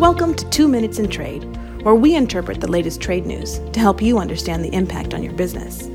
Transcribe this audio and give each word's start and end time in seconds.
Welcome 0.00 0.34
to 0.36 0.48
Two 0.48 0.66
Minutes 0.66 0.98
in 0.98 1.10
Trade, 1.10 1.44
where 1.84 1.94
we 1.94 2.16
interpret 2.16 2.58
the 2.58 2.70
latest 2.70 3.02
trade 3.02 3.26
news 3.26 3.58
to 3.72 3.80
help 3.80 4.00
you 4.00 4.18
understand 4.18 4.64
the 4.64 4.72
impact 4.72 5.12
on 5.12 5.22
your 5.22 5.34
business. 5.34 5.90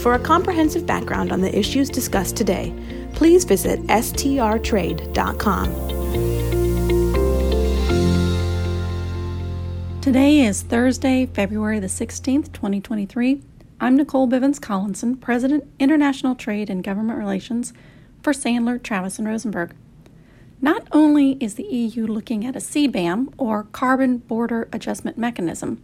For 0.00 0.14
a 0.14 0.18
comprehensive 0.20 0.86
background 0.86 1.32
on 1.32 1.40
the 1.40 1.52
issues 1.58 1.90
discussed 1.90 2.36
today, 2.36 2.72
please 3.14 3.42
visit 3.42 3.80
strtrade.com. 3.88 5.10
Today 10.00 10.42
is 10.42 10.62
Thursday, 10.62 11.26
February 11.26 11.80
the 11.80 11.88
16th, 11.88 12.52
2023. 12.52 13.42
I'm 13.80 13.96
Nicole 13.96 14.28
Bivens 14.28 14.60
Collinson, 14.62 15.16
President, 15.16 15.68
International 15.80 16.36
Trade 16.36 16.70
and 16.70 16.84
Government 16.84 17.18
Relations 17.18 17.72
for 18.22 18.32
Sandler, 18.32 18.80
Travis, 18.80 19.18
and 19.18 19.26
Rosenberg. 19.26 19.74
Not 20.62 20.86
only 20.92 21.38
is 21.40 21.54
the 21.54 21.64
EU 21.64 22.06
looking 22.06 22.44
at 22.44 22.54
a 22.54 22.58
CBAM, 22.58 23.32
or 23.38 23.64
Carbon 23.72 24.18
Border 24.18 24.68
Adjustment 24.72 25.16
Mechanism, 25.16 25.82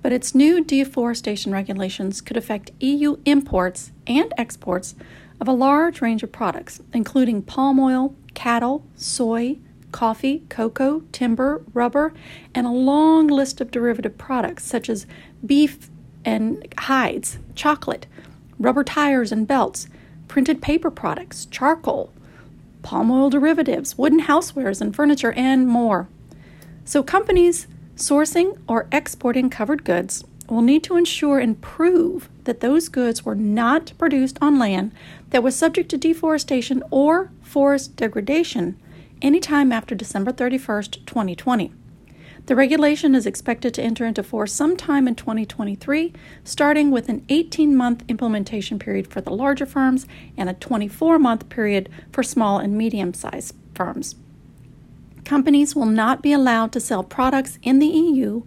but 0.00 0.12
its 0.12 0.34
new 0.34 0.64
deforestation 0.64 1.52
regulations 1.52 2.22
could 2.22 2.36
affect 2.36 2.70
EU 2.80 3.18
imports 3.26 3.92
and 4.06 4.32
exports 4.38 4.94
of 5.40 5.46
a 5.46 5.52
large 5.52 6.00
range 6.00 6.22
of 6.22 6.32
products, 6.32 6.80
including 6.94 7.42
palm 7.42 7.78
oil, 7.78 8.14
cattle, 8.32 8.82
soy, 8.96 9.58
coffee, 9.92 10.42
cocoa, 10.48 11.02
timber, 11.12 11.62
rubber, 11.74 12.14
and 12.54 12.66
a 12.66 12.70
long 12.70 13.26
list 13.26 13.60
of 13.60 13.70
derivative 13.70 14.16
products 14.16 14.64
such 14.64 14.88
as 14.88 15.06
beef 15.44 15.90
and 16.24 16.66
hides, 16.78 17.38
chocolate, 17.54 18.06
rubber 18.58 18.84
tires 18.84 19.32
and 19.32 19.46
belts, 19.46 19.86
printed 20.28 20.62
paper 20.62 20.90
products, 20.90 21.46
charcoal, 21.46 22.12
palm 22.88 23.10
oil 23.10 23.28
derivatives, 23.28 23.98
wooden 23.98 24.22
housewares 24.22 24.80
and 24.80 24.96
furniture, 24.96 25.32
and 25.32 25.68
more. 25.68 26.08
So, 26.86 27.02
companies 27.02 27.66
sourcing 27.96 28.58
or 28.66 28.88
exporting 28.90 29.50
covered 29.50 29.84
goods 29.84 30.24
will 30.48 30.62
need 30.62 30.82
to 30.84 30.96
ensure 30.96 31.38
and 31.38 31.60
prove 31.60 32.30
that 32.44 32.60
those 32.60 32.88
goods 32.88 33.26
were 33.26 33.34
not 33.34 33.92
produced 33.98 34.38
on 34.40 34.58
land 34.58 34.92
that 35.28 35.42
was 35.42 35.54
subject 35.54 35.90
to 35.90 35.98
deforestation 35.98 36.82
or 36.90 37.30
forest 37.42 37.94
degradation 37.96 38.80
anytime 39.20 39.70
after 39.70 39.94
December 39.94 40.32
31st, 40.32 41.04
2020. 41.04 41.70
The 42.48 42.56
regulation 42.56 43.14
is 43.14 43.26
expected 43.26 43.74
to 43.74 43.82
enter 43.82 44.06
into 44.06 44.22
force 44.22 44.54
sometime 44.54 45.06
in 45.06 45.16
2023, 45.16 46.14
starting 46.44 46.90
with 46.90 47.10
an 47.10 47.22
18 47.28 47.76
month 47.76 48.04
implementation 48.08 48.78
period 48.78 49.06
for 49.06 49.20
the 49.20 49.34
larger 49.34 49.66
firms 49.66 50.06
and 50.34 50.48
a 50.48 50.54
24 50.54 51.18
month 51.18 51.50
period 51.50 51.90
for 52.10 52.22
small 52.22 52.58
and 52.58 52.72
medium 52.72 53.12
sized 53.12 53.54
firms. 53.74 54.16
Companies 55.26 55.76
will 55.76 55.84
not 55.84 56.22
be 56.22 56.32
allowed 56.32 56.72
to 56.72 56.80
sell 56.80 57.04
products 57.04 57.58
in 57.62 57.80
the 57.80 57.86
EU 57.86 58.44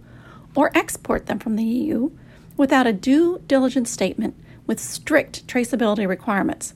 or 0.56 0.76
export 0.76 1.26
them 1.26 1.38
from 1.38 1.54
the 1.54 1.62
EU 1.62 2.10
without 2.56 2.88
a 2.88 2.92
due 2.92 3.40
diligence 3.46 3.88
statement 3.88 4.34
with 4.66 4.80
strict 4.80 5.46
traceability 5.46 6.08
requirements. 6.08 6.74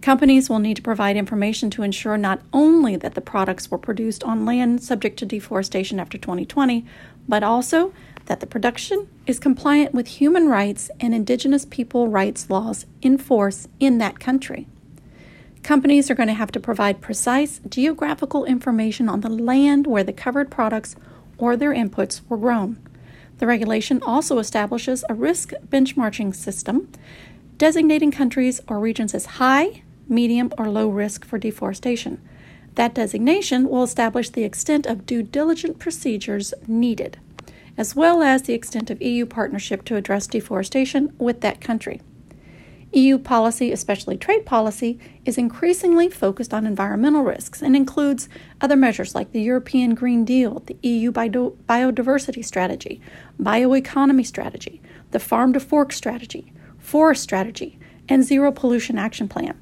Companies 0.00 0.48
will 0.48 0.60
need 0.60 0.76
to 0.76 0.82
provide 0.82 1.16
information 1.16 1.70
to 1.70 1.82
ensure 1.82 2.16
not 2.16 2.40
only 2.52 2.96
that 2.96 3.14
the 3.14 3.20
products 3.20 3.70
were 3.70 3.78
produced 3.78 4.22
on 4.22 4.46
land 4.46 4.82
subject 4.82 5.18
to 5.18 5.26
deforestation 5.26 5.98
after 5.98 6.16
2020, 6.16 6.86
but 7.28 7.42
also 7.42 7.92
that 8.26 8.40
the 8.40 8.46
production 8.46 9.08
is 9.26 9.40
compliant 9.40 9.92
with 9.92 10.06
human 10.06 10.48
rights 10.48 10.90
and 11.00 11.14
indigenous 11.14 11.64
people 11.64 12.08
rights 12.08 12.48
laws 12.48 12.86
in 13.02 13.18
force 13.18 13.66
in 13.80 13.98
that 13.98 14.20
country. 14.20 14.66
Companies 15.62 16.10
are 16.10 16.14
going 16.14 16.28
to 16.28 16.34
have 16.34 16.52
to 16.52 16.60
provide 16.60 17.00
precise 17.00 17.60
geographical 17.68 18.44
information 18.44 19.08
on 19.08 19.20
the 19.22 19.28
land 19.28 19.86
where 19.86 20.04
the 20.04 20.12
covered 20.12 20.50
products 20.50 20.94
or 21.36 21.56
their 21.56 21.74
inputs 21.74 22.20
were 22.28 22.36
grown. 22.36 22.78
The 23.38 23.46
regulation 23.46 24.00
also 24.06 24.38
establishes 24.38 25.04
a 25.08 25.14
risk 25.14 25.52
benchmarking 25.68 26.34
system 26.34 26.88
designating 27.58 28.12
countries 28.12 28.60
or 28.68 28.78
regions 28.78 29.14
as 29.14 29.26
high, 29.26 29.82
medium, 30.08 30.52
or 30.58 30.68
low 30.68 30.88
risk 30.88 31.24
for 31.24 31.38
deforestation. 31.38 32.20
That 32.74 32.94
designation 32.94 33.68
will 33.68 33.82
establish 33.82 34.30
the 34.30 34.44
extent 34.44 34.86
of 34.86 35.06
due 35.06 35.22
diligence 35.22 35.76
procedures 35.78 36.54
needed, 36.66 37.18
as 37.76 37.96
well 37.96 38.22
as 38.22 38.42
the 38.42 38.54
extent 38.54 38.90
of 38.90 39.02
EU 39.02 39.26
partnership 39.26 39.84
to 39.86 39.96
address 39.96 40.26
deforestation 40.26 41.12
with 41.18 41.40
that 41.40 41.60
country. 41.60 42.00
EU 42.92 43.18
policy, 43.18 43.70
especially 43.70 44.16
trade 44.16 44.46
policy, 44.46 44.98
is 45.26 45.36
increasingly 45.36 46.08
focused 46.08 46.54
on 46.54 46.66
environmental 46.66 47.22
risks 47.22 47.60
and 47.60 47.76
includes 47.76 48.30
other 48.62 48.76
measures 48.76 49.14
like 49.14 49.32
the 49.32 49.42
European 49.42 49.94
Green 49.94 50.24
Deal, 50.24 50.62
the 50.64 50.76
EU 50.82 51.12
Biodiversity 51.12 52.42
Strategy, 52.42 53.00
Bioeconomy 53.38 54.24
Strategy, 54.24 54.80
the 55.10 55.18
Farm 55.18 55.52
to 55.52 55.60
Fork 55.60 55.92
Strategy, 55.92 56.50
Forest 56.78 57.22
Strategy, 57.22 57.78
and 58.08 58.24
Zero 58.24 58.50
Pollution 58.50 58.96
Action 58.96 59.28
Plan. 59.28 59.58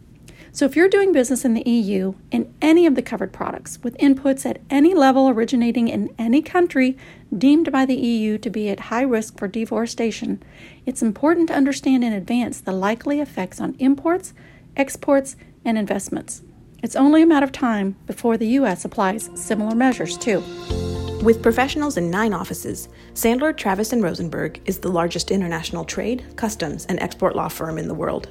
So, 0.56 0.64
if 0.64 0.74
you're 0.74 0.88
doing 0.88 1.12
business 1.12 1.44
in 1.44 1.52
the 1.52 1.68
EU 1.68 2.14
in 2.30 2.50
any 2.62 2.86
of 2.86 2.94
the 2.94 3.02
covered 3.02 3.30
products 3.30 3.78
with 3.82 3.94
inputs 3.98 4.46
at 4.46 4.58
any 4.70 4.94
level 4.94 5.28
originating 5.28 5.88
in 5.88 6.14
any 6.18 6.40
country 6.40 6.96
deemed 7.36 7.70
by 7.70 7.84
the 7.84 7.94
EU 7.94 8.38
to 8.38 8.48
be 8.48 8.70
at 8.70 8.88
high 8.88 9.02
risk 9.02 9.38
for 9.38 9.48
deforestation, 9.48 10.42
it's 10.86 11.02
important 11.02 11.48
to 11.48 11.54
understand 11.54 12.02
in 12.04 12.14
advance 12.14 12.58
the 12.58 12.72
likely 12.72 13.20
effects 13.20 13.60
on 13.60 13.76
imports, 13.78 14.32
exports, 14.78 15.36
and 15.62 15.76
investments. 15.76 16.40
It's 16.82 16.96
only 16.96 17.20
a 17.20 17.26
matter 17.26 17.44
of 17.44 17.52
time 17.52 17.96
before 18.06 18.38
the 18.38 18.48
U.S. 18.60 18.86
applies 18.86 19.28
similar 19.34 19.76
measures, 19.76 20.16
too. 20.16 20.40
With 21.22 21.42
professionals 21.42 21.98
in 21.98 22.10
nine 22.10 22.32
offices, 22.32 22.88
Sandler, 23.12 23.54
Travis, 23.54 23.92
and 23.92 24.02
Rosenberg 24.02 24.62
is 24.64 24.78
the 24.78 24.88
largest 24.88 25.30
international 25.30 25.84
trade, 25.84 26.24
customs, 26.36 26.86
and 26.86 26.98
export 27.00 27.36
law 27.36 27.48
firm 27.48 27.76
in 27.76 27.88
the 27.88 27.94
world. 27.94 28.30